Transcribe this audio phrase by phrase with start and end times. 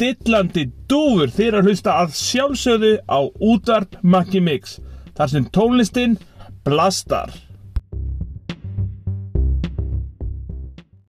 [0.00, 4.78] dillandi dúfur þeir að hlusta að sjálfsögðu á útvarp Maggi Mix
[5.16, 6.16] þar sem tónlistin
[6.66, 7.32] blastar.